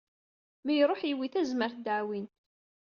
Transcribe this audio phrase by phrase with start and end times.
[0.63, 2.27] Mi iruḥ yewwi tazmert d aɛwin.